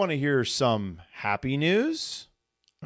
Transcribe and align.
want 0.00 0.10
to 0.10 0.16
hear 0.16 0.46
some 0.46 0.98
happy 1.12 1.58
news? 1.58 2.28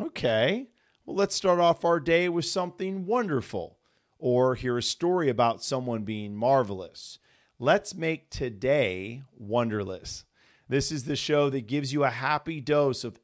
Okay. 0.01 0.67
Well, 1.07 1.15
let's 1.15 1.37
start 1.37 1.61
off 1.61 1.85
our 1.85 2.01
day 2.01 2.29
with 2.29 2.45
something 2.45 3.06
wonderful 3.06 3.79
or 4.19 4.56
hear 4.56 4.77
a 4.79 4.83
story 4.83 5.29
about 5.29 5.63
someone 5.63 6.03
being 6.03 6.35
marvelous. 6.35 7.21
Let's 7.61 7.95
make 7.95 8.31
today 8.31 9.22
wonderlous. 9.33 10.24
This 10.69 10.90
is 10.90 11.04
the 11.04 11.15
show 11.15 11.51
that 11.51 11.69
gives 11.69 11.92
you 11.92 12.03
a 12.03 12.11
happy 12.11 12.61
dose 12.61 13.04
of, 13.04 13.21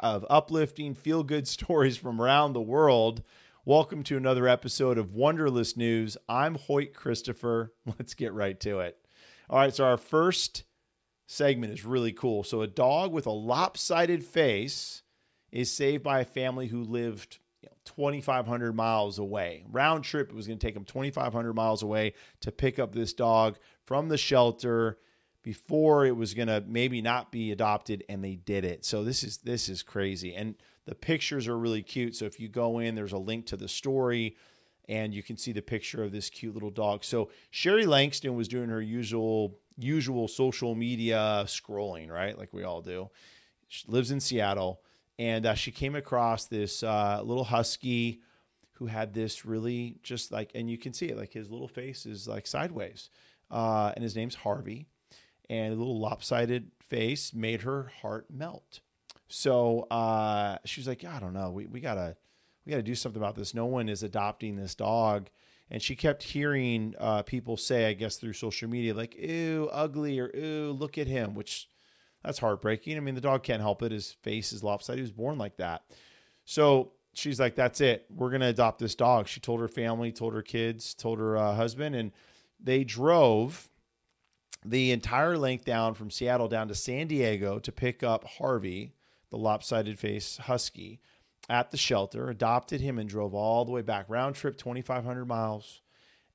of 0.00 0.26
uplifting, 0.28 0.96
feel 0.96 1.22
good 1.22 1.46
stories 1.56 1.96
from 1.96 2.20
around 2.20 2.54
the 2.54 2.60
world. 2.60 3.22
Welcome 3.64 4.02
to 4.02 4.16
another 4.16 4.48
episode 4.48 4.98
of 4.98 5.14
Wonderlous 5.14 5.76
News. 5.76 6.16
I'm 6.28 6.56
Hoyt 6.56 6.92
Christopher. 6.92 7.72
Let's 7.86 8.14
get 8.14 8.32
right 8.32 8.58
to 8.58 8.80
it. 8.80 8.98
All 9.48 9.60
right, 9.60 9.72
so 9.72 9.84
our 9.84 9.96
first 9.96 10.64
segment 11.28 11.72
is 11.72 11.84
really 11.84 12.12
cool. 12.12 12.42
So, 12.42 12.62
a 12.62 12.66
dog 12.66 13.12
with 13.12 13.26
a 13.26 13.30
lopsided 13.30 14.24
face 14.24 15.02
is 15.52 15.70
saved 15.70 16.02
by 16.02 16.20
a 16.20 16.24
family 16.24 16.66
who 16.66 16.82
lived 16.82 17.38
you 17.62 17.68
know, 17.68 17.76
2,500 17.84 18.74
miles 18.74 19.18
away. 19.18 19.64
Round 19.70 20.02
trip, 20.02 20.30
it 20.30 20.34
was 20.34 20.46
going 20.46 20.58
to 20.58 20.66
take 20.66 20.74
them 20.74 20.84
2,500 20.84 21.52
miles 21.52 21.82
away 21.82 22.14
to 22.40 22.50
pick 22.50 22.78
up 22.78 22.94
this 22.94 23.12
dog 23.12 23.58
from 23.84 24.08
the 24.08 24.18
shelter 24.18 24.98
before 25.42 26.04
it 26.04 26.16
was 26.16 26.34
going 26.34 26.48
to 26.48 26.64
maybe 26.66 27.00
not 27.00 27.30
be 27.30 27.52
adopted 27.52 28.04
and 28.08 28.24
they 28.24 28.34
did 28.34 28.64
it. 28.64 28.84
So 28.84 29.04
this 29.04 29.22
is 29.22 29.38
this 29.38 29.68
is 29.68 29.82
crazy. 29.82 30.34
And 30.34 30.54
the 30.86 30.94
pictures 30.94 31.46
are 31.46 31.58
really 31.58 31.82
cute. 31.82 32.16
So 32.16 32.24
if 32.24 32.40
you 32.40 32.48
go 32.48 32.78
in 32.78 32.94
there's 32.94 33.12
a 33.12 33.18
link 33.18 33.46
to 33.46 33.56
the 33.56 33.68
story 33.68 34.36
and 34.88 35.12
you 35.12 35.22
can 35.22 35.36
see 35.36 35.52
the 35.52 35.62
picture 35.62 36.02
of 36.02 36.12
this 36.12 36.30
cute 36.30 36.54
little 36.54 36.70
dog. 36.70 37.04
So 37.04 37.30
Sherry 37.50 37.86
Langston 37.86 38.34
was 38.34 38.48
doing 38.48 38.70
her 38.70 38.80
usual 38.80 39.58
usual 39.76 40.26
social 40.26 40.74
media 40.74 41.44
scrolling, 41.46 42.10
right? 42.10 42.36
Like 42.36 42.52
we 42.52 42.64
all 42.64 42.80
do. 42.80 43.10
She 43.68 43.84
lives 43.86 44.10
in 44.10 44.18
Seattle 44.18 44.80
and 45.18 45.46
uh, 45.46 45.54
she 45.54 45.70
came 45.70 45.94
across 45.94 46.46
this 46.46 46.82
uh, 46.82 47.20
little 47.22 47.44
husky 47.44 48.22
who 48.72 48.86
had 48.86 49.12
this 49.12 49.44
really 49.44 49.98
just 50.02 50.32
like 50.32 50.50
and 50.54 50.70
you 50.70 50.78
can 50.78 50.92
see 50.92 51.06
it 51.06 51.16
like 51.16 51.32
his 51.32 51.50
little 51.50 51.68
face 51.68 52.06
is 52.06 52.26
like 52.26 52.46
sideways. 52.46 53.10
Uh, 53.50 53.92
and 53.94 54.02
his 54.02 54.16
name's 54.16 54.34
Harvey 54.34 54.86
and 55.48 55.72
a 55.72 55.76
little 55.76 55.98
lopsided 55.98 56.70
face 56.80 57.32
made 57.34 57.62
her 57.62 57.90
heart 58.00 58.26
melt. 58.30 58.80
So 59.28 59.82
uh, 59.90 60.58
she 60.64 60.80
was 60.80 60.88
like, 60.88 61.04
I 61.04 61.20
don't 61.20 61.34
know, 61.34 61.50
we, 61.50 61.66
we 61.66 61.80
gotta 61.80 62.16
we 62.68 62.72
gotta 62.72 62.82
do 62.82 62.94
something 62.94 63.20
about 63.20 63.34
this. 63.34 63.54
No 63.54 63.64
one 63.64 63.88
is 63.88 64.02
adopting 64.02 64.56
this 64.56 64.74
dog. 64.74 65.30
And 65.70 65.82
she 65.82 65.96
kept 65.96 66.22
hearing 66.22 66.94
uh, 66.98 67.22
people 67.22 67.56
say, 67.56 67.86
I 67.86 67.94
guess 67.94 68.16
through 68.16 68.34
social 68.34 68.68
media, 68.68 68.92
like, 68.94 69.14
ew, 69.16 69.70
ugly, 69.72 70.18
or 70.18 70.30
ew, 70.34 70.72
look 70.72 70.98
at 70.98 71.06
him, 71.06 71.34
which 71.34 71.66
that's 72.22 72.38
heartbreaking. 72.38 72.98
I 72.98 73.00
mean, 73.00 73.14
the 73.14 73.22
dog 73.22 73.42
can't 73.42 73.62
help 73.62 73.82
it. 73.82 73.90
His 73.90 74.12
face 74.22 74.52
is 74.52 74.62
lopsided. 74.62 74.98
He 74.98 75.02
was 75.02 75.12
born 75.12 75.38
like 75.38 75.56
that. 75.56 75.84
So 76.44 76.92
she's 77.14 77.40
like, 77.40 77.54
that's 77.54 77.80
it. 77.80 78.04
We're 78.14 78.30
going 78.30 78.42
to 78.42 78.48
adopt 78.48 78.80
this 78.80 78.94
dog. 78.94 79.28
She 79.28 79.40
told 79.40 79.60
her 79.60 79.68
family, 79.68 80.12
told 80.12 80.34
her 80.34 80.42
kids, 80.42 80.92
told 80.92 81.18
her 81.18 81.38
uh, 81.38 81.54
husband, 81.54 81.96
and 81.96 82.12
they 82.62 82.84
drove 82.84 83.70
the 84.62 84.92
entire 84.92 85.38
length 85.38 85.64
down 85.64 85.94
from 85.94 86.10
Seattle 86.10 86.48
down 86.48 86.68
to 86.68 86.74
San 86.74 87.06
Diego 87.06 87.58
to 87.60 87.72
pick 87.72 88.02
up 88.02 88.24
Harvey, 88.24 88.92
the 89.30 89.38
lopsided 89.38 89.98
face 89.98 90.36
husky, 90.36 91.00
at 91.48 91.70
the 91.70 91.76
shelter, 91.76 92.28
adopted 92.28 92.80
him, 92.80 92.98
and 92.98 93.08
drove 93.08 93.34
all 93.34 93.64
the 93.64 93.72
way 93.72 93.82
back, 93.82 94.06
round 94.08 94.34
trip 94.34 94.56
2,500 94.58 95.24
miles, 95.24 95.80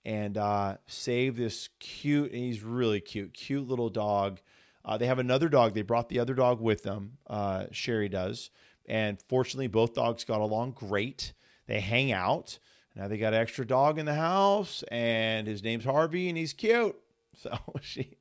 and 0.03 0.38
uh, 0.38 0.78
saved 0.88 1.38
this 1.38 1.70
cute, 1.80 2.31
and 2.31 2.42
he's 2.42 2.64
really 2.64 3.00
cute, 3.00 3.33
cute 3.33 3.67
little 3.67 3.89
dog. 3.89 4.39
Uh, 4.86 4.97
they 4.97 5.05
have 5.05 5.20
another 5.20 5.47
dog. 5.50 5.73
They 5.73 5.81
brought 5.81 6.09
the 6.09 6.20
other 6.20 6.33
dog 6.33 6.59
with 6.59 6.83
them. 6.83 7.17
Uh, 7.28 7.65
Sherry 7.71 8.10
does. 8.10 8.49
And 8.86 9.17
fortunately, 9.30 9.67
both 9.67 9.93
dogs 9.93 10.26
got 10.26 10.42
along 10.42 10.71
great. 10.71 11.33
They 11.67 11.80
hang 11.80 12.11
out. 12.11 12.59
Now 12.95 13.08
they 13.08 13.17
got 13.17 13.33
an 13.33 13.39
extra 13.39 13.65
dog 13.65 13.98
in 13.98 14.05
the 14.05 14.14
house, 14.14 14.83
and 14.92 15.48
his 15.48 15.64
name's 15.64 15.86
Harvey, 15.86 16.30
and 16.30 16.38
he's 16.38 16.54
cute. 16.54 16.95
So 17.36 17.58
she 17.82 18.15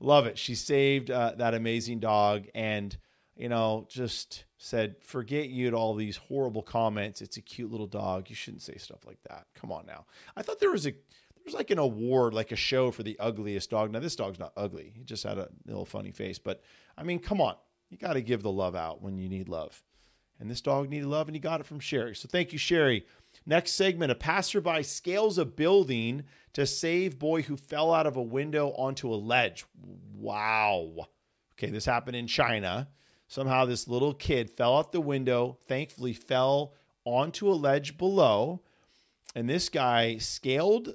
love 0.00 0.26
it. 0.26 0.36
She 0.36 0.56
saved 0.56 1.12
uh, 1.12 1.34
that 1.38 1.54
amazing 1.54 2.00
dog 2.00 2.46
and 2.56 2.94
you 3.38 3.48
know 3.48 3.86
just 3.88 4.44
said 4.58 4.96
forget 5.00 5.48
you 5.48 5.70
to 5.70 5.76
all 5.76 5.94
these 5.94 6.16
horrible 6.16 6.62
comments. 6.62 7.22
It's 7.22 7.36
a 7.36 7.42
cute 7.42 7.70
little 7.70 7.86
dog. 7.86 8.28
You 8.28 8.34
shouldn't 8.34 8.62
say 8.62 8.76
stuff 8.76 9.06
like 9.06 9.22
that. 9.28 9.46
Come 9.54 9.72
on 9.72 9.86
now. 9.86 10.04
I 10.36 10.42
thought 10.42 10.58
there 10.58 10.72
was 10.72 10.86
a 10.86 10.90
there 10.90 11.44
was 11.44 11.54
like 11.54 11.70
an 11.70 11.78
award, 11.78 12.34
like 12.34 12.52
a 12.52 12.56
show 12.56 12.90
for 12.90 13.02
the 13.02 13.18
ugliest 13.18 13.70
dog. 13.70 13.92
Now 13.92 14.00
this 14.00 14.16
dog's 14.16 14.38
not 14.38 14.52
ugly. 14.56 14.92
He 14.94 15.04
just 15.04 15.24
had 15.24 15.38
a 15.38 15.48
little 15.64 15.86
funny 15.86 16.10
face, 16.10 16.38
but 16.38 16.62
I 16.98 17.04
mean, 17.04 17.20
come 17.20 17.40
on. 17.40 17.54
You 17.88 17.96
got 17.96 18.14
to 18.14 18.20
give 18.20 18.42
the 18.42 18.52
love 18.52 18.74
out 18.74 19.00
when 19.00 19.16
you 19.16 19.30
need 19.30 19.48
love. 19.48 19.82
And 20.40 20.50
this 20.50 20.60
dog 20.60 20.90
needed 20.90 21.06
love 21.06 21.28
and 21.28 21.34
he 21.34 21.40
got 21.40 21.60
it 21.60 21.66
from 21.66 21.80
Sherry. 21.80 22.14
So 22.14 22.28
thank 22.30 22.52
you 22.52 22.58
Sherry. 22.58 23.06
Next 23.46 23.72
segment, 23.72 24.12
a 24.12 24.14
passerby 24.14 24.82
scales 24.82 25.38
a 25.38 25.44
building 25.44 26.24
to 26.52 26.66
save 26.66 27.18
boy 27.18 27.42
who 27.42 27.56
fell 27.56 27.94
out 27.94 28.06
of 28.06 28.16
a 28.16 28.22
window 28.22 28.70
onto 28.70 29.12
a 29.12 29.16
ledge. 29.16 29.64
Wow. 30.14 31.08
Okay, 31.54 31.70
this 31.70 31.86
happened 31.86 32.16
in 32.16 32.26
China. 32.26 32.88
Somehow 33.28 33.66
this 33.66 33.86
little 33.86 34.14
kid 34.14 34.50
fell 34.50 34.78
out 34.78 34.90
the 34.90 35.00
window, 35.00 35.58
thankfully 35.68 36.14
fell 36.14 36.74
onto 37.04 37.48
a 37.48 37.52
ledge 37.52 37.98
below, 37.98 38.62
and 39.34 39.48
this 39.48 39.68
guy 39.68 40.16
scaled 40.16 40.94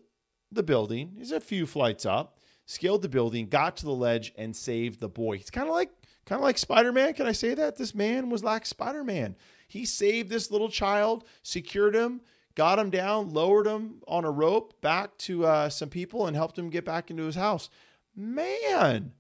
the 0.52 0.64
building. 0.64 1.14
He's 1.16 1.32
a 1.32 1.40
few 1.40 1.68
flights 1.68 2.06
up, 2.06 2.40
scaled 2.66 3.04
the 3.04 3.10
building, 3.10 3.48
got 3.48 3.78
to 3.78 3.86
the 3.86 3.92
ledge 3.92 4.34
and 4.36 4.56
saved 4.56 5.00
the 5.00 5.10
boy. 5.10 5.38
He's 5.38 5.52
kind 5.52 5.68
of 5.68 5.74
like 5.76 5.92
kind 6.26 6.40
of 6.40 6.44
like 6.44 6.58
Spider-Man. 6.58 7.14
Can 7.14 7.28
I 7.28 7.34
say 7.34 7.54
that? 7.54 7.76
This 7.78 7.94
man 7.94 8.30
was 8.30 8.44
like 8.44 8.66
Spider-Man. 8.66 9.36
He 9.68 9.86
saved 9.86 10.30
this 10.30 10.50
little 10.50 10.70
child, 10.70 11.26
secured 11.44 11.96
him, 11.96 12.22
got 12.56 12.80
him 12.80 12.90
down, 12.90 13.30
lowered 13.30 13.68
him 13.68 14.02
on 14.08 14.26
a 14.26 14.32
rope 14.32 14.80
back 14.82 15.18
to 15.20 15.46
uh, 15.46 15.70
some 15.70 15.90
people, 15.90 16.26
and 16.26 16.36
helped 16.36 16.58
him 16.58 16.70
get 16.70 16.86
back 16.86 17.12
into 17.12 17.24
his 17.24 17.36
house. 17.36 17.70
Man, 18.16 19.14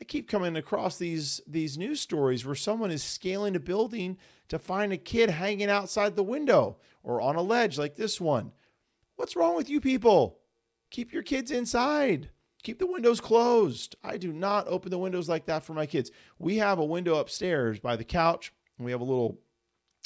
I 0.00 0.04
keep 0.04 0.28
coming 0.28 0.56
across 0.56 0.98
these 0.98 1.40
these 1.46 1.78
news 1.78 2.00
stories 2.00 2.44
where 2.44 2.54
someone 2.54 2.90
is 2.90 3.02
scaling 3.02 3.56
a 3.56 3.60
building 3.60 4.18
to 4.48 4.58
find 4.58 4.92
a 4.92 4.98
kid 4.98 5.30
hanging 5.30 5.70
outside 5.70 6.16
the 6.16 6.22
window 6.22 6.76
or 7.02 7.20
on 7.20 7.36
a 7.36 7.42
ledge 7.42 7.78
like 7.78 7.96
this 7.96 8.20
one. 8.20 8.52
What's 9.16 9.36
wrong 9.36 9.56
with 9.56 9.70
you 9.70 9.80
people? 9.80 10.38
Keep 10.90 11.12
your 11.12 11.22
kids 11.22 11.50
inside. 11.50 12.30
Keep 12.62 12.78
the 12.78 12.86
windows 12.86 13.20
closed. 13.20 13.96
I 14.02 14.18
do 14.18 14.32
not 14.32 14.68
open 14.68 14.90
the 14.90 14.98
windows 14.98 15.28
like 15.28 15.46
that 15.46 15.64
for 15.64 15.72
my 15.72 15.86
kids. 15.86 16.10
We 16.38 16.56
have 16.56 16.78
a 16.78 16.84
window 16.84 17.16
upstairs 17.16 17.80
by 17.80 17.96
the 17.96 18.04
couch. 18.04 18.52
we 18.78 18.90
have 18.90 19.00
a 19.00 19.04
little 19.04 19.40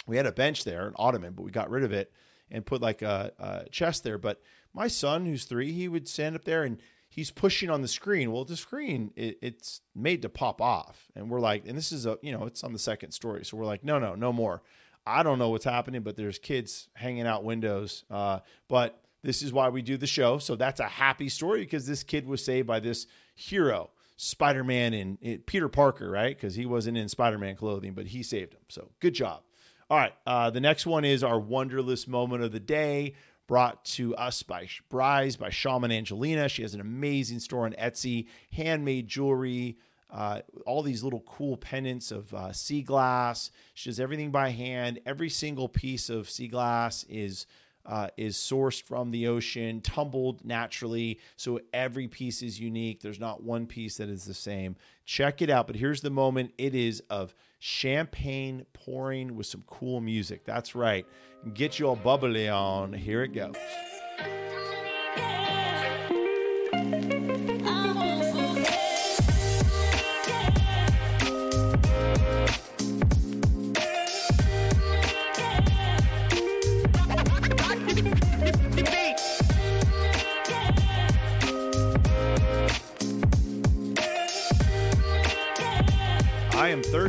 we 0.06 0.16
had 0.16 0.26
a 0.26 0.32
bench 0.32 0.64
there, 0.64 0.86
an 0.86 0.94
ottoman, 0.96 1.34
but 1.34 1.42
we 1.42 1.50
got 1.50 1.70
rid 1.70 1.84
of 1.84 1.92
it 1.92 2.12
and 2.50 2.66
put 2.66 2.80
like 2.80 3.02
a, 3.02 3.32
a 3.38 3.68
chest 3.70 4.04
there. 4.04 4.18
But 4.18 4.40
my 4.72 4.88
son, 4.88 5.26
who's 5.26 5.44
three, 5.44 5.72
he 5.72 5.88
would 5.88 6.08
stand 6.08 6.36
up 6.36 6.44
there 6.44 6.64
and 6.64 6.80
he's 7.10 7.30
pushing 7.30 7.68
on 7.68 7.82
the 7.82 7.88
screen. 7.88 8.32
Well, 8.32 8.44
the 8.44 8.56
screen 8.56 9.12
it, 9.16 9.38
it's 9.42 9.82
made 9.94 10.22
to 10.22 10.30
pop 10.30 10.62
off, 10.62 11.10
and 11.14 11.28
we're 11.28 11.40
like, 11.40 11.66
and 11.66 11.76
this 11.76 11.92
is 11.92 12.06
a 12.06 12.16
you 12.22 12.32
know 12.32 12.46
it's 12.46 12.64
on 12.64 12.72
the 12.72 12.78
second 12.78 13.10
story, 13.12 13.44
so 13.44 13.56
we're 13.56 13.66
like, 13.66 13.84
no, 13.84 13.98
no, 13.98 14.14
no 14.14 14.32
more. 14.32 14.62
I 15.06 15.22
don't 15.22 15.38
know 15.38 15.48
what's 15.50 15.64
happening, 15.64 16.02
but 16.02 16.16
there's 16.16 16.38
kids 16.38 16.88
hanging 16.94 17.26
out 17.26 17.42
windows. 17.42 18.04
Uh, 18.10 18.40
but 18.68 19.02
this 19.22 19.42
is 19.42 19.52
why 19.52 19.68
we 19.68 19.82
do 19.82 19.96
the 19.96 20.06
show. 20.06 20.38
So 20.38 20.56
that's 20.56 20.80
a 20.80 20.88
happy 20.88 21.28
story 21.28 21.60
because 21.60 21.86
this 21.86 22.02
kid 22.02 22.26
was 22.26 22.44
saved 22.44 22.66
by 22.66 22.80
this 22.80 23.06
hero, 23.34 23.90
Spider 24.16 24.62
Man 24.62 24.94
and 24.94 25.46
Peter 25.46 25.68
Parker, 25.68 26.10
right? 26.10 26.36
Because 26.36 26.54
he 26.54 26.66
wasn't 26.66 26.96
in 26.96 27.08
Spider 27.08 27.38
Man 27.38 27.56
clothing, 27.56 27.94
but 27.94 28.06
he 28.06 28.22
saved 28.22 28.54
him. 28.54 28.60
So 28.68 28.90
good 29.00 29.14
job. 29.14 29.42
All 29.90 29.98
right. 29.98 30.12
Uh, 30.24 30.50
the 30.50 30.60
next 30.60 30.86
one 30.86 31.04
is 31.04 31.24
our 31.24 31.40
Wonderlous 31.40 32.06
moment 32.06 32.44
of 32.44 32.52
the 32.52 32.60
day, 32.60 33.14
brought 33.50 33.84
to 33.84 34.14
us 34.14 34.44
by 34.44 34.68
Rise, 34.92 35.34
by 35.34 35.50
Shaman 35.50 35.90
Angelina. 35.90 36.48
She 36.48 36.62
has 36.62 36.72
an 36.72 36.80
amazing 36.80 37.40
store 37.40 37.64
on 37.66 37.72
Etsy, 37.72 38.26
handmade 38.52 39.08
jewelry, 39.08 39.76
uh, 40.08 40.42
all 40.66 40.84
these 40.84 41.02
little 41.02 41.24
cool 41.26 41.56
pendants 41.56 42.12
of 42.12 42.32
uh, 42.32 42.52
sea 42.52 42.80
glass. 42.80 43.50
She 43.74 43.90
does 43.90 43.98
everything 43.98 44.30
by 44.30 44.50
hand. 44.50 45.00
Every 45.04 45.28
single 45.28 45.68
piece 45.68 46.08
of 46.08 46.30
sea 46.30 46.46
glass 46.46 47.04
is 47.08 47.46
uh, 47.86 48.08
is 48.16 48.36
sourced 48.36 48.82
from 48.82 49.10
the 49.10 49.26
ocean, 49.26 49.80
tumbled 49.80 50.44
naturally. 50.44 51.18
So 51.36 51.60
every 51.72 52.08
piece 52.08 52.42
is 52.42 52.60
unique. 52.60 53.00
There's 53.00 53.20
not 53.20 53.42
one 53.42 53.66
piece 53.66 53.96
that 53.96 54.08
is 54.08 54.24
the 54.24 54.34
same. 54.34 54.76
Check 55.04 55.42
it 55.42 55.50
out. 55.50 55.66
But 55.66 55.76
here's 55.76 56.00
the 56.00 56.10
moment 56.10 56.52
it 56.58 56.74
is 56.74 57.02
of 57.10 57.34
champagne 57.58 58.64
pouring 58.72 59.36
with 59.36 59.46
some 59.46 59.64
cool 59.66 60.00
music. 60.00 60.44
That's 60.44 60.74
right. 60.74 61.06
Get 61.54 61.78
your 61.78 61.96
bubbly 61.96 62.48
on. 62.48 62.92
Here 62.92 63.22
it 63.22 63.32
goes. 63.32 63.56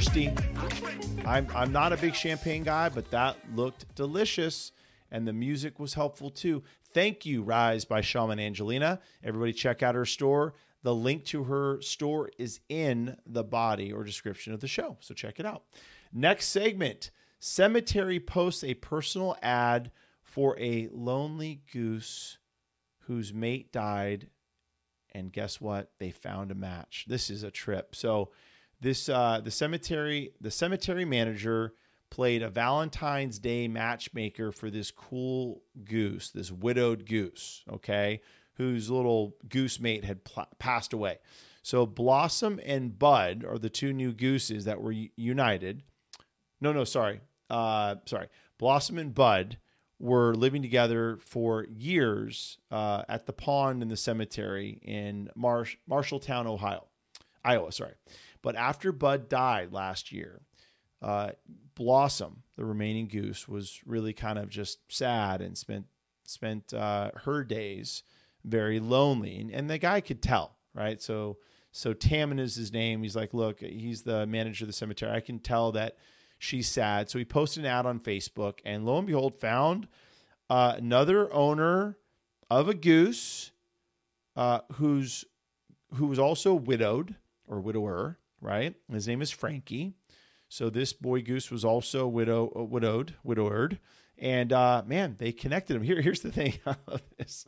Thirsty. 0.01 0.33
I'm 1.25 1.48
I'm 1.53 1.71
not 1.71 1.94
a 1.94 1.98
big 1.98 2.15
champagne 2.15 2.63
guy, 2.63 2.89
but 2.89 3.12
that 3.12 3.38
looked 3.56 3.94
delicious, 3.94 4.71
and 5.12 5.27
the 5.27 5.33
music 5.33 5.80
was 5.80 5.94
helpful 5.94 6.31
too. 6.31 6.63
Thank 6.92 7.25
you, 7.25 7.44
Rise 7.44 7.86
by 7.86 8.01
Shaman 8.01 8.39
Angelina. 8.39 9.00
Everybody, 9.24 9.53
check 9.53 9.83
out 9.83 9.94
her 9.94 10.06
store. 10.06 10.56
The 10.81 10.95
link 10.95 11.25
to 11.25 11.44
her 11.44 11.80
store 11.81 12.31
is 12.39 12.62
in 12.68 13.15
the 13.27 13.44
body 13.44 13.94
or 13.94 14.03
description 14.03 14.53
of 14.53 14.59
the 14.59 14.68
show, 14.68 14.98
so 15.01 15.13
check 15.13 15.39
it 15.39 15.45
out. 15.45 15.65
Next 16.12 16.47
segment: 16.47 17.12
Cemetery 17.39 18.19
posts 18.19 18.63
a 18.63 18.74
personal 18.74 19.38
ad 19.44 19.92
for 20.24 20.57
a 20.59 20.89
lonely 20.92 21.62
goose 21.71 22.39
whose 23.01 23.33
mate 23.33 23.71
died 23.71 24.30
and 25.13 25.31
guess 25.31 25.62
what 25.62 25.92
they 26.00 26.09
found 26.09 26.51
a 26.51 26.56
match 26.56 27.04
this 27.09 27.30
is 27.30 27.44
a 27.44 27.51
trip 27.51 27.94
so 27.94 28.30
this 28.81 29.10
uh 29.10 29.39
the 29.44 29.51
cemetery 29.51 30.33
the 30.42 30.51
cemetery 30.51 31.06
manager 31.06 31.74
played 32.10 32.42
a 32.42 32.50
valentine's 32.50 33.39
day 33.39 33.68
matchmaker 33.68 34.51
for 34.51 34.69
this 34.69 34.92
cool 34.92 35.63
goose 35.86 36.31
this 36.31 36.51
widowed 36.51 37.06
goose 37.06 37.63
okay 37.72 38.19
whose 38.56 38.89
little 38.89 39.36
goose 39.50 39.80
mate 39.80 40.04
had 40.04 40.24
pl- 40.24 40.48
passed 40.60 40.94
away. 40.94 41.18
So 41.63 41.86
blossom 41.86 42.60
and 42.66 42.98
bud 42.98 43.44
are 43.44 43.57
the 43.57 43.69
two 43.69 43.94
new 43.94 44.13
gooses 44.13 44.66
that 44.66 44.81
were 44.81 44.94
united. 45.16 45.83
No 46.60 46.72
no 46.74 46.83
sorry 46.83 47.22
uh 47.50 47.95
sorry. 48.06 48.28
Blossom 48.57 48.98
and 48.98 49.13
bud 49.13 49.57
were 50.00 50.33
living 50.36 50.62
together 50.62 51.18
for 51.22 51.66
years 51.69 52.57
uh, 52.72 53.04
at 53.07 53.25
the 53.28 53.33
pond 53.33 53.83
in 53.83 53.88
the 53.88 53.98
cemetery 53.98 54.80
in 54.81 55.30
Marsh- 55.36 55.78
Marshalltown, 55.89 56.48
Ohio, 56.48 56.86
Iowa. 57.44 57.72
Sorry, 57.72 57.94
but 58.41 58.55
after 58.55 58.91
Bud 58.91 59.29
died 59.29 59.71
last 59.71 60.11
year, 60.11 60.41
uh, 61.01 61.31
Blossom, 61.75 62.43
the 62.57 62.65
remaining 62.65 63.07
goose, 63.07 63.47
was 63.47 63.79
really 63.85 64.13
kind 64.13 64.38
of 64.38 64.49
just 64.49 64.79
sad 64.91 65.41
and 65.41 65.57
spent 65.57 65.85
spent 66.25 66.73
uh, 66.73 67.11
her 67.23 67.43
days 67.43 68.03
very 68.43 68.79
lonely, 68.79 69.39
and, 69.39 69.51
and 69.51 69.69
the 69.69 69.77
guy 69.77 70.01
could 70.01 70.21
tell, 70.21 70.57
right? 70.73 71.01
So 71.01 71.38
so 71.71 71.93
Tammin 71.93 72.39
is 72.39 72.55
his 72.55 72.73
name. 72.73 73.01
He's 73.01 73.15
like, 73.15 73.33
look, 73.33 73.61
he's 73.61 74.03
the 74.03 74.27
manager 74.27 74.65
of 74.65 74.67
the 74.67 74.73
cemetery. 74.73 75.11
I 75.11 75.21
can 75.21 75.39
tell 75.39 75.71
that 75.71 75.95
she's 76.37 76.67
sad. 76.67 77.09
So 77.09 77.17
he 77.17 77.25
posted 77.25 77.63
an 77.63 77.71
ad 77.71 77.85
on 77.85 77.99
Facebook, 77.99 78.59
and 78.65 78.85
lo 78.85 78.97
and 78.97 79.07
behold, 79.07 79.35
found 79.35 79.87
uh, 80.49 80.75
another 80.77 81.33
owner 81.33 81.97
of 82.49 82.67
a 82.67 82.73
goose 82.73 83.51
uh, 84.35 84.59
who's 84.73 85.23
who 85.95 86.07
was 86.07 86.19
also 86.19 86.53
widowed 86.53 87.15
or 87.47 87.59
widower, 87.59 88.17
right? 88.41 88.75
His 88.91 89.07
name 89.07 89.21
is 89.21 89.31
Frankie. 89.31 89.93
So 90.49 90.69
this 90.69 90.91
boy 90.91 91.21
goose 91.21 91.49
was 91.49 91.63
also 91.63 92.07
widow 92.07 92.51
uh, 92.55 92.63
widowed, 92.63 93.15
widowed, 93.23 93.79
and 94.17 94.51
uh, 94.51 94.83
man, 94.85 95.15
they 95.17 95.31
connected 95.31 95.77
him. 95.77 95.81
Here, 95.81 96.01
here's 96.01 96.19
the 96.19 96.31
thing 96.31 96.55
of 96.65 97.01
this. 97.17 97.45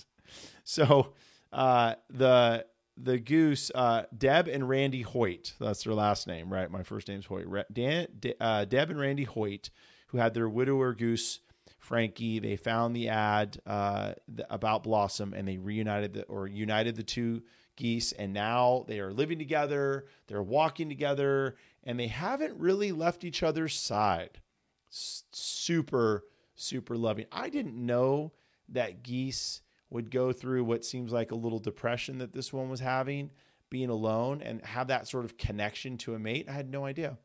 So 0.63 1.13
uh, 1.51 1.95
the 2.09 2.65
the 2.95 3.17
goose, 3.17 3.71
uh, 3.73 4.03
Deb 4.17 4.47
and 4.47 4.69
Randy 4.69 5.01
Hoyt. 5.01 5.53
That's 5.59 5.83
their 5.83 5.93
last 5.93 6.27
name, 6.27 6.51
right? 6.53 6.69
My 6.69 6.83
first 6.83 7.07
name's 7.07 7.25
Hoyt. 7.25 7.47
Dan, 7.73 8.07
uh, 8.39 8.65
Deb 8.65 8.91
and 8.91 8.99
Randy 8.99 9.23
Hoyt, 9.23 9.69
who 10.07 10.19
had 10.19 10.33
their 10.33 10.47
widower 10.47 10.93
goose, 10.93 11.39
Frankie. 11.79 12.39
They 12.39 12.55
found 12.55 12.95
the 12.95 13.09
ad 13.09 13.59
uh, 13.65 14.13
about 14.49 14.83
Blossom, 14.83 15.33
and 15.33 15.47
they 15.47 15.57
reunited 15.57 16.13
the, 16.13 16.23
or 16.23 16.47
united 16.47 16.95
the 16.95 17.03
two 17.03 17.41
geese, 17.75 18.11
and 18.11 18.33
now 18.33 18.85
they 18.87 18.99
are 18.99 19.13
living 19.13 19.39
together. 19.39 20.05
They're 20.27 20.43
walking 20.43 20.89
together, 20.89 21.55
and 21.83 21.99
they 21.99 22.07
haven't 22.07 22.59
really 22.59 22.91
left 22.91 23.23
each 23.23 23.43
other's 23.43 23.75
side. 23.75 24.41
Super, 24.89 26.25
super 26.55 26.95
loving. 26.97 27.25
I 27.31 27.49
didn't 27.49 27.75
know 27.75 28.33
that 28.69 29.03
geese 29.03 29.61
would 29.89 30.09
go 30.09 30.31
through 30.31 30.63
what 30.63 30.85
seems 30.85 31.11
like 31.11 31.31
a 31.31 31.35
little 31.35 31.59
depression 31.59 32.17
that 32.17 32.33
this 32.33 32.51
one 32.51 32.69
was 32.69 32.79
having, 32.79 33.31
being 33.69 33.89
alone 33.89 34.41
and 34.41 34.63
have 34.65 34.87
that 34.87 35.07
sort 35.07 35.25
of 35.25 35.37
connection 35.37 35.97
to 35.97 36.15
a 36.15 36.19
mate. 36.19 36.47
I 36.49 36.53
had 36.53 36.69
no 36.69 36.85
idea. 36.85 37.17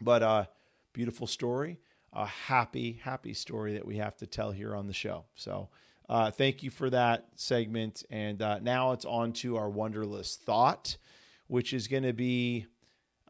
But 0.00 0.22
uh 0.22 0.44
beautiful 0.92 1.26
story, 1.26 1.78
a 2.12 2.24
happy, 2.24 3.00
happy 3.02 3.34
story 3.34 3.74
that 3.74 3.86
we 3.86 3.96
have 3.96 4.16
to 4.16 4.26
tell 4.26 4.52
here 4.52 4.74
on 4.74 4.86
the 4.86 4.92
show. 4.92 5.24
So 5.34 5.68
uh, 6.08 6.30
thank 6.30 6.62
you 6.62 6.70
for 6.70 6.90
that 6.90 7.28
segment. 7.34 8.04
And 8.10 8.40
uh, 8.42 8.58
now 8.60 8.92
it's 8.92 9.04
on 9.04 9.32
to 9.34 9.56
our 9.56 9.70
wonderlous 9.70 10.36
thought, 10.36 10.96
which 11.46 11.72
is 11.72 11.88
going 11.88 12.02
to 12.02 12.12
be 12.12 12.66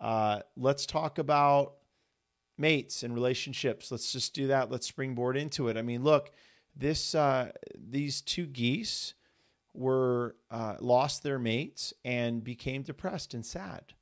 uh, 0.00 0.40
let's 0.56 0.86
talk 0.86 1.18
about 1.18 1.74
mates 2.58 3.02
and 3.02 3.14
relationships. 3.14 3.90
Let's 3.90 4.12
just 4.12 4.34
do 4.34 4.48
that. 4.48 4.70
Let's 4.70 4.86
springboard 4.86 5.36
into 5.36 5.68
it. 5.68 5.76
I 5.76 5.82
mean, 5.82 6.02
look, 6.02 6.30
this 6.76 7.14
uh, 7.14 7.52
these 7.76 8.20
two 8.20 8.46
geese 8.46 9.14
were 9.72 10.36
uh, 10.50 10.76
lost 10.80 11.22
their 11.22 11.38
mates 11.38 11.92
and 12.04 12.42
became 12.42 12.82
depressed 12.82 13.34
and 13.34 13.44
sad 13.44 13.94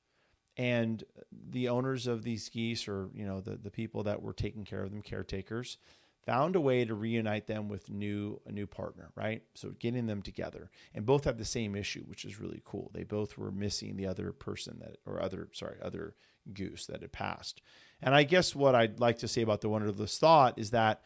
and 0.56 1.04
the 1.50 1.68
owners 1.68 2.06
of 2.06 2.22
these 2.22 2.48
geese 2.48 2.86
or 2.86 3.08
you 3.14 3.24
know 3.24 3.40
the, 3.40 3.56
the 3.56 3.70
people 3.70 4.02
that 4.02 4.20
were 4.20 4.34
taking 4.34 4.64
care 4.64 4.82
of 4.82 4.90
them 4.90 5.00
caretakers 5.00 5.78
found 6.24 6.56
a 6.56 6.60
way 6.60 6.84
to 6.84 6.94
reunite 6.94 7.46
them 7.46 7.68
with 7.68 7.90
new 7.90 8.40
a 8.46 8.52
new 8.52 8.66
partner 8.66 9.10
right? 9.14 9.42
So 9.54 9.70
getting 9.78 10.06
them 10.06 10.22
together. 10.22 10.70
And 10.94 11.06
both 11.06 11.24
have 11.24 11.38
the 11.38 11.44
same 11.44 11.74
issue 11.74 12.02
which 12.02 12.24
is 12.24 12.40
really 12.40 12.62
cool. 12.64 12.90
They 12.94 13.04
both 13.04 13.36
were 13.36 13.50
missing 13.50 13.96
the 13.96 14.06
other 14.06 14.32
person 14.32 14.78
that 14.80 14.96
or 15.06 15.22
other 15.22 15.48
sorry 15.52 15.78
other 15.82 16.14
goose 16.52 16.86
that 16.86 17.02
had 17.02 17.12
passed. 17.12 17.62
And 18.00 18.14
i 18.14 18.24
guess 18.24 18.54
what 18.54 18.74
i'd 18.74 18.98
like 18.98 19.18
to 19.18 19.28
say 19.28 19.42
about 19.42 19.60
the 19.60 19.68
wonderlous 19.68 20.18
thought 20.18 20.58
is 20.58 20.70
that 20.70 21.02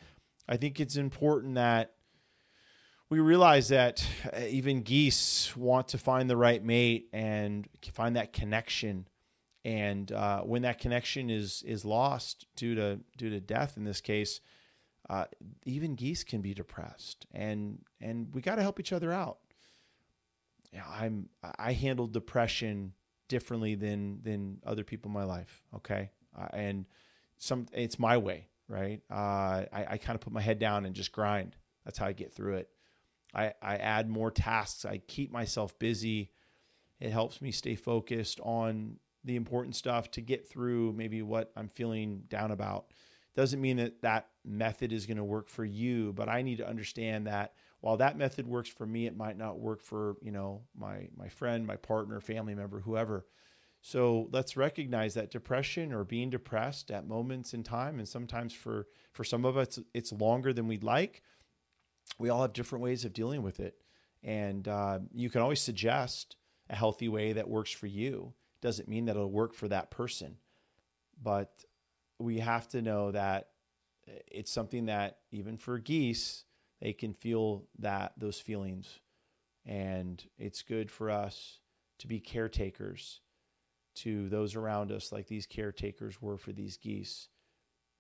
I 0.49 0.57
think 0.57 0.81
it's 0.81 0.97
important 0.97 1.57
that 1.57 1.93
we 3.09 3.21
realize 3.21 3.69
that 3.69 4.07
uh, 4.33 4.41
even 4.49 4.83
geese 4.83 5.57
want 5.57 5.89
to 5.89 5.99
find 5.99 6.29
the 6.29 6.37
right 6.37 6.63
mate 6.63 7.09
and 7.13 7.69
find 7.93 8.17
that 8.17 8.33
connection. 8.33 9.09
And 9.65 10.11
uh, 10.11 10.43
when 10.43 10.63
that 10.63 10.79
connection 10.79 11.31
is 11.31 11.63
is 11.67 11.85
lost 11.85 12.47
due 12.57 12.75
to 12.77 13.01
due 13.17 13.31
to 13.31 13.41
death 13.41 13.77
in 13.77 13.85
this 13.85 14.01
case, 14.01 14.41
uh, 15.09 15.25
even 15.65 15.95
geese 15.95 16.25
can 16.25 16.41
be 16.41 16.55
depressed, 16.55 17.27
and 17.33 17.81
and 18.01 18.29
we 18.33 18.41
got 18.41 18.57
to 18.57 18.63
help 18.63 18.81
each 18.81 18.93
other 18.93 19.13
out. 19.13 19.39
I'm 20.91 21.29
I 21.59 21.73
handle 21.73 22.07
depression 22.07 22.93
differently 23.29 23.75
than 23.75 24.21
than 24.23 24.59
other 24.65 24.85
people 24.85 25.09
in 25.09 25.15
my 25.15 25.25
life. 25.25 25.63
Okay, 25.75 26.11
uh, 26.39 26.49
and 26.53 26.87
some 27.39 27.67
it's 27.73 27.99
my 27.99 28.17
way 28.17 28.49
right? 28.69 29.01
Uh, 29.11 29.15
I, 29.73 29.87
I 29.91 29.99
kind 29.99 30.15
of 30.15 30.21
put 30.21 30.33
my 30.33 30.41
head 30.41 30.59
down 30.59 30.85
and 30.87 30.95
just 30.95 31.13
grind. 31.13 31.57
That's 31.85 31.99
how 31.99 32.07
I 32.07 32.13
get 32.13 32.33
through 32.33 32.57
it. 32.57 32.69
I, 33.35 33.53
I 33.63 33.77
add 33.77 34.09
more 34.09 34.31
tasks. 34.31 34.85
I 34.85 34.99
keep 34.99 35.31
myself 35.31 35.79
busy. 35.79 36.31
It 37.01 37.11
helps 37.11 37.41
me 37.43 37.53
stay 37.53 37.75
focused 37.75 38.41
on 38.41 38.99
the 39.25 39.37
important 39.37 39.77
stuff 39.77 40.11
to 40.13 40.21
get 40.21 40.49
through 40.49 40.93
maybe 40.95 41.23
what 41.23 41.53
I'm 41.57 41.69
feeling 41.69 42.25
down 42.29 42.51
about. 42.51 42.87
Doesn't 43.37 43.61
mean 43.61 43.77
that 43.77 44.01
that 44.01 44.29
method 44.47 44.93
is 44.93 45.05
going 45.05 45.19
to 45.19 45.25
work 45.25 45.51
for 45.51 45.65
you, 45.65 46.15
but 46.15 46.29
I 46.29 46.41
need 46.41 46.57
to 46.57 46.69
understand 46.69 47.27
that 47.27 47.53
while 47.81 47.99
that 47.99 48.17
method 48.17 48.47
works 48.47 48.71
for 48.71 48.87
me, 48.87 49.07
it 49.07 49.15
might 49.15 49.37
not 49.37 49.61
work 49.61 49.83
for, 49.83 50.17
you 50.23 50.33
know, 50.33 50.63
my 50.75 51.09
my 51.17 51.29
friend, 51.29 51.67
my 51.67 51.77
partner, 51.77 52.19
family 52.21 52.55
member, 52.55 52.81
whoever. 52.81 53.27
So 53.83 54.29
let's 54.33 54.57
recognize 54.57 55.13
that 55.15 55.31
depression 55.31 55.93
or 55.93 56.03
being 56.03 56.31
depressed 56.31 56.91
at 56.91 57.07
moments 57.07 57.53
in 57.53 57.63
time, 57.63 57.99
and 57.99 58.09
sometimes 58.09 58.55
for 58.55 58.87
for 59.13 59.23
some 59.23 59.45
of 59.45 59.59
us 59.59 59.79
it's 59.93 60.13
longer 60.13 60.55
than 60.55 60.67
we'd 60.67 60.83
like. 60.83 61.23
We 62.19 62.31
all 62.31 62.41
have 62.41 62.55
different 62.55 62.83
ways 62.83 63.05
of 63.05 63.13
dealing 63.13 63.43
with 63.43 63.61
it, 63.61 63.77
and 64.23 64.67
uh, 64.67 65.01
you 65.13 65.29
can 65.29 65.43
always 65.43 65.61
suggest 65.61 66.37
a 66.71 66.75
healthy 66.75 67.09
way 67.09 67.35
that 67.35 67.51
works 67.51 67.71
for 67.71 67.87
you. 67.87 68.33
Doesn't 68.63 68.89
mean 68.89 69.05
that 69.05 69.17
it'll 69.17 69.31
work 69.31 69.53
for 69.53 69.69
that 69.69 69.91
person, 69.91 70.39
but 71.23 71.66
we 72.19 72.39
have 72.39 72.69
to 72.69 72.83
know 72.83 73.11
that 73.13 73.49
it's 74.27 74.51
something 74.53 74.87
that 74.87 75.19
even 75.31 75.57
for 75.57 75.79
geese 75.79 76.45
they 76.81 76.93
can 76.93 77.15
feel 77.15 77.65
that 77.79 78.13
those 78.19 78.39
feelings, 78.39 79.01
and 79.65 80.23
it's 80.39 80.63
good 80.63 80.91
for 80.91 81.11
us 81.11 81.61
to 81.99 82.07
be 82.07 82.21
caretakers 82.21 83.21
to 83.95 84.29
those 84.29 84.55
around 84.55 84.93
us, 84.93 85.11
like 85.11 85.27
these 85.27 85.47
caretakers 85.47 86.21
were 86.21 86.37
for 86.37 86.53
these 86.53 86.77
geese. 86.77 87.29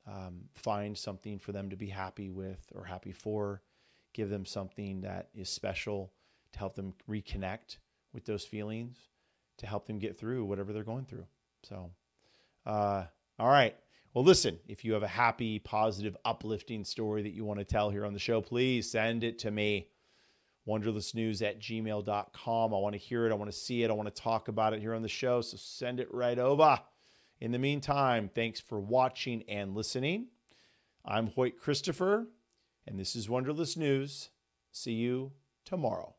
Um, 0.06 0.42
find 0.54 0.96
something 0.96 1.38
for 1.38 1.52
them 1.52 1.70
to 1.70 1.76
be 1.76 1.88
happy 1.88 2.30
with 2.30 2.61
or 2.75 2.85
happy 2.85 3.12
for. 3.12 3.62
Give 4.12 4.28
them 4.28 4.44
something 4.44 5.00
that 5.00 5.30
is 5.35 5.49
special 5.49 6.12
to 6.52 6.58
help 6.58 6.76
them 6.76 6.94
reconnect 7.08 7.78
with 8.12 8.25
those 8.25 8.44
feelings, 8.44 8.96
to 9.58 9.66
help 9.66 9.87
them 9.87 9.99
get 9.99 10.18
through 10.18 10.44
whatever 10.44 10.73
they're 10.73 10.85
going 10.85 11.06
through. 11.06 11.26
So, 11.64 11.90
uh, 12.66 13.04
all 13.38 13.49
right. 13.49 13.75
Well, 14.15 14.25
listen, 14.25 14.59
if 14.67 14.85
you 14.85 14.95
have 14.95 15.03
a 15.03 15.09
happy, 15.09 15.59
positive, 15.59 16.17
uplifting 16.25 16.85
story 16.85 17.23
that 17.23 17.35
you 17.35 17.45
want 17.45 17.59
to 17.59 17.65
tell 17.65 17.91
here 17.91 18.07
on 18.07 18.15
the 18.15 18.19
show, 18.19 18.41
please 18.41 18.91
send 18.91 19.25
it 19.25 19.39
to 19.41 19.51
me 19.51 19.89
wonderlousnews 20.67 21.47
at 21.47 21.61
gmail.com. 21.61 22.75
I 22.75 22.79
want 22.79 22.95
to 22.95 22.99
hear 22.99 23.27
it. 23.27 23.33
I 23.33 23.35
want 23.35 23.51
to 23.51 23.57
see 23.57 23.83
it. 23.83 23.91
I 23.91 23.95
want 23.95 24.15
to 24.15 24.23
talk 24.23 24.49
about 24.49 24.73
it 24.73 24.81
here 24.81 24.95
on 24.95 25.03
the 25.03 25.09
show. 25.09 25.41
So 25.41 25.57
send 25.57 26.01
it 26.01 26.13
right 26.13 26.39
over. 26.39 26.81
In 27.41 27.53
the 27.53 27.59
meantime, 27.59 28.31
thanks 28.35 28.61
for 28.61 28.81
watching 28.81 29.43
and 29.49 29.75
listening. 29.75 30.29
I'm 31.05 31.29
Hoyt 31.29 31.59
Christopher, 31.59 32.27
and 32.87 32.99
this 32.99 33.15
is 33.15 33.29
Wonderlous 33.29 33.77
News. 33.77 34.31
See 34.73 34.95
you 34.95 35.33
tomorrow. 35.65 36.15